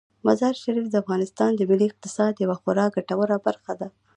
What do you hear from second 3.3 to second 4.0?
برخه ده.